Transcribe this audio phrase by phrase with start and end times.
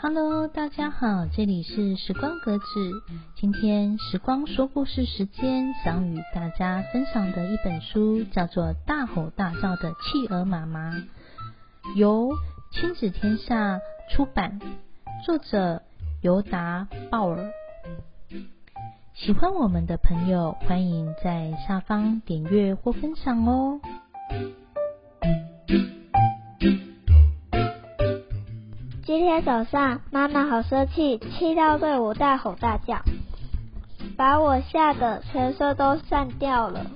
[0.00, 2.64] Hello，大家好，这里是时光格子。
[3.36, 10.92] 今天时光说故事时间，想与大家分享的一本书叫做《大吼大叫的企鹅妈妈》，
[11.96, 12.30] 由
[12.72, 13.80] 亲子天下
[14.10, 14.58] 出版，
[15.26, 15.82] 作者
[16.22, 17.50] 尤达鲍尔。
[19.18, 23.80] 喜欢我们的朋友，欢迎在下方点阅或分享哦。
[29.04, 33.02] 今天早上，妈妈好生气，气到对我大吼大叫，
[34.16, 36.86] 把我吓得全身都散掉了。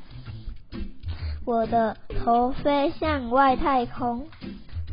[1.45, 4.29] 我的头飞向外太空，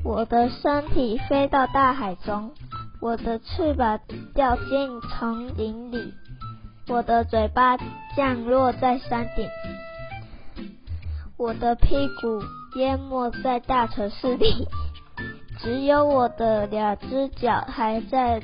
[0.03, 2.53] 我的身体飞到大海中，
[2.99, 3.99] 我的翅膀
[4.33, 6.11] 掉进丛林里。
[6.89, 7.77] 我的嘴巴
[8.15, 9.47] 降落在山顶，
[11.37, 12.41] 我的屁股
[12.79, 14.67] 淹没在大城市里，
[15.61, 18.41] 只有我的两只脚还在，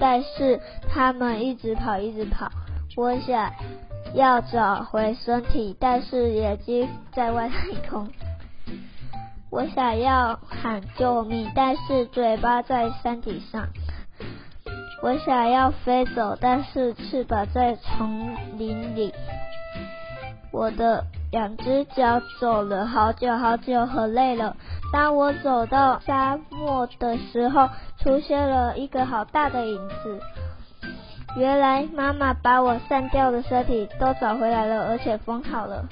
[0.00, 2.50] 但是他们一直跑，一直跑。
[2.96, 3.52] 我想
[4.14, 8.08] 要找回身体，但是眼睛在外太空。
[9.52, 13.68] 我想要喊救命，但是嘴巴在山顶上。
[15.02, 19.12] 我想要飞走，但是翅膀在丛林里。
[20.52, 24.56] 我的两只脚走了好久好久，很累了。
[24.92, 30.18] 当我走到沙漠的时候，出现了一个好大的影子。
[31.36, 35.84] 原来妈妈把我散掉的身体都找回来了，而且缝好了，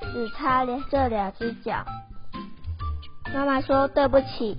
[0.00, 1.84] 只差这两只脚。
[3.34, 4.56] 妈妈说对不起。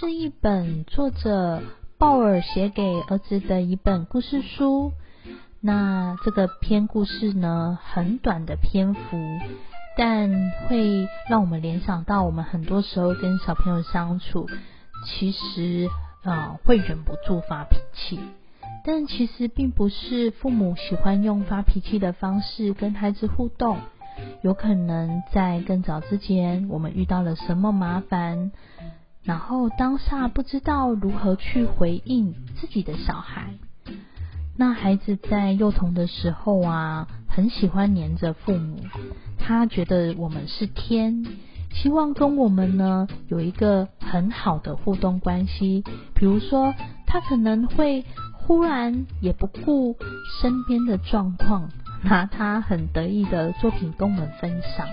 [0.00, 1.62] 是一本作者
[1.98, 4.92] 鲍尔写给儿子的一本故事书。
[5.60, 9.00] 那这个篇故事呢，很短的篇幅，
[9.96, 14.48] 但会让我们联想到，我们很多时候跟小朋友相处，
[15.06, 15.88] 其实
[16.24, 18.18] 啊会忍不住发脾气。
[18.84, 23.78] 但其实并不是父母喜欢用发脾气的方式跟孩子互动，
[24.42, 28.50] 有可能在更早之前，我们遇到了什么麻烦。
[29.24, 33.54] 然后当下不知道如何去回应自己的小孩，
[34.56, 38.78] 那孩子在幼童的时候啊，很喜欢黏着父母，
[39.38, 41.24] 他觉得我们是天，
[41.72, 45.82] 希望跟我们呢有一个很好的互动关系。
[46.14, 46.74] 比如说，
[47.06, 49.96] 他可能会忽然也不顾
[50.40, 51.70] 身边的状况，
[52.02, 54.86] 拿他很得意的作品跟我们分享，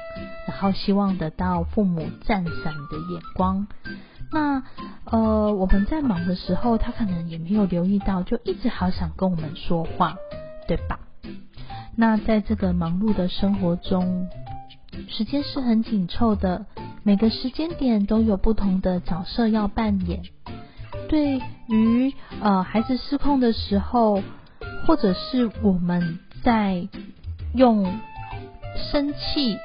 [0.47, 3.68] 然后希望得到父母赞赏的眼光。
[4.31, 4.64] 那
[5.06, 10.16] 呃，我们在忙的时候，他可能也没有留意到，就一直好想跟我们说话，
[10.68, 11.00] 对吧？
[11.97, 14.30] 那在这个忙碌的生活中，
[15.09, 16.66] 时间是很紧凑的，
[17.03, 20.24] 每个时间点都有不同的角色要扮演。
[21.09, 24.24] 对于呃孩子失控的时候，
[24.88, 26.88] 或者是我们在
[27.53, 28.00] 用
[28.91, 29.58] 生气。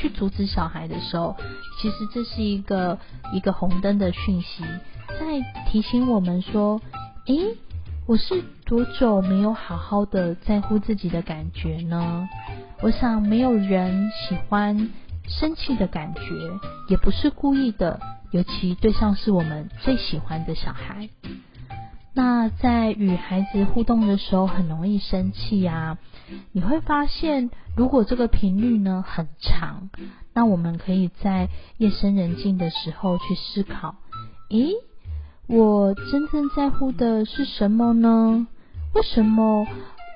[0.00, 1.36] 去阻止小孩的时候，
[1.78, 2.98] 其实这是一个
[3.34, 4.64] 一个红灯的讯息，
[5.08, 6.80] 在提醒我们说：
[7.26, 7.38] 诶，
[8.06, 12.26] 我是多久没有好好的在乎自己的感觉呢？
[12.80, 14.88] 我想没有人喜欢
[15.28, 16.22] 生气的感觉，
[16.88, 18.00] 也不是故意的，
[18.30, 21.10] 尤其对象是我们最喜欢的小孩。
[22.12, 25.98] 那在与孩子互动的时候，很容易生气呀。
[26.52, 29.90] 你会发现，如果这个频率呢很长，
[30.34, 31.48] 那我们可以在
[31.78, 33.94] 夜深人静的时候去思考：
[34.48, 34.72] 咦，
[35.46, 38.46] 我真正在乎的是什么呢？
[38.92, 39.66] 为什么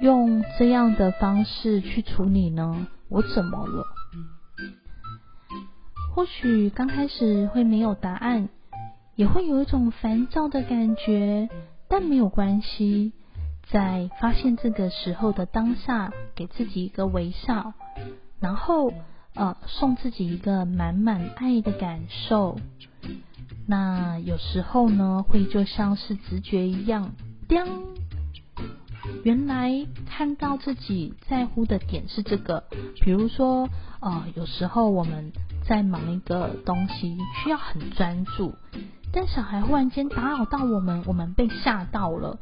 [0.01, 2.89] 用这样的方式去处理呢？
[3.09, 3.85] 我怎么了？
[6.13, 8.49] 或许刚开始会没有答案，
[9.15, 11.49] 也会有一种烦躁的感觉。
[11.97, 13.13] 但没有关系，
[13.71, 17.73] 在发现这个时候的当下，给自己一个微笑，
[18.41, 18.93] 然后
[19.37, 22.59] 呃送自己一个满满爱的感受。
[23.69, 27.15] 那有时候呢，会就像是直觉一样，
[27.47, 27.65] 叮，
[29.23, 32.65] 原来看到自己在乎的点是这个。
[33.03, 33.69] 比如说，
[34.01, 35.31] 呃，有时候我们
[35.65, 38.53] 在忙一个东西，需要很专注。
[39.15, 42.37] 但小孩忽然间打扰到我们，我们被吓到了，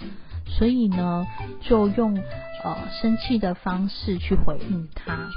[0.46, 1.26] 所以呢，
[1.60, 2.16] 就用
[2.64, 5.28] 呃生气的方式去回应他。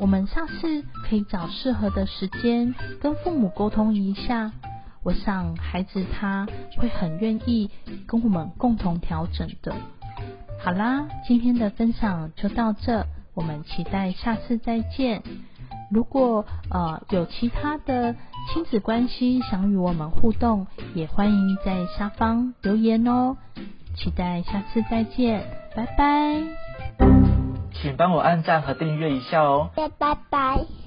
[0.00, 4.50] 我们下次可以找适合的时间跟父母沟通一下，
[5.04, 7.70] 我想孩子他会很愿意
[8.08, 9.72] 跟我们共同调整的。
[10.64, 15.22] 好啦，今天的分享就到这，我们期待下次再见。
[15.90, 18.14] 如果呃有其他的
[18.52, 23.36] 亲子关系想与我们互动，也欢迎在下方留言哦。
[23.96, 25.44] 期待下次再见，
[25.76, 26.42] 拜拜。
[27.72, 29.70] 请帮我按赞和订阅一下哦。
[29.76, 29.88] 拜
[30.30, 30.83] 拜。